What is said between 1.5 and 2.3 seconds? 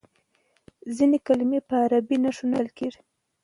په عربي